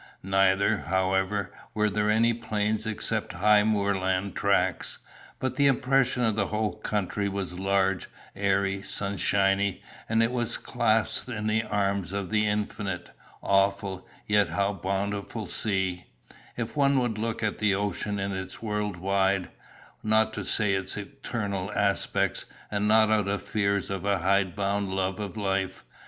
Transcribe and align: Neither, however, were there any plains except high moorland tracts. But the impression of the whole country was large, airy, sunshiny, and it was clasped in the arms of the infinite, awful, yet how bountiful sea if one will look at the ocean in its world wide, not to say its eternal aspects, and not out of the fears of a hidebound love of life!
Neither, 0.23 0.77
however, 0.87 1.51
were 1.75 1.87
there 1.87 2.09
any 2.09 2.33
plains 2.33 2.87
except 2.87 3.33
high 3.33 3.63
moorland 3.63 4.35
tracts. 4.35 4.97
But 5.39 5.57
the 5.57 5.67
impression 5.67 6.23
of 6.23 6.35
the 6.35 6.47
whole 6.47 6.73
country 6.77 7.29
was 7.29 7.59
large, 7.59 8.09
airy, 8.35 8.81
sunshiny, 8.81 9.83
and 10.09 10.23
it 10.23 10.31
was 10.31 10.57
clasped 10.57 11.29
in 11.29 11.45
the 11.45 11.61
arms 11.61 12.13
of 12.13 12.31
the 12.31 12.47
infinite, 12.47 13.11
awful, 13.43 14.07
yet 14.25 14.49
how 14.49 14.73
bountiful 14.73 15.45
sea 15.45 16.05
if 16.57 16.75
one 16.75 16.97
will 16.97 17.09
look 17.09 17.43
at 17.43 17.59
the 17.59 17.75
ocean 17.75 18.17
in 18.17 18.31
its 18.31 18.59
world 18.59 18.97
wide, 18.97 19.51
not 20.01 20.33
to 20.33 20.43
say 20.43 20.73
its 20.73 20.97
eternal 20.97 21.71
aspects, 21.73 22.45
and 22.71 22.87
not 22.87 23.11
out 23.11 23.27
of 23.27 23.27
the 23.27 23.37
fears 23.37 23.91
of 23.91 24.03
a 24.05 24.17
hidebound 24.17 24.89
love 24.89 25.19
of 25.19 25.37
life! 25.37 25.85